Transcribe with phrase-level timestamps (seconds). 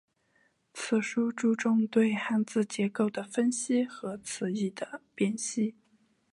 [0.73, 5.75] 此书注重对汉字结构的分析和词义的辨析。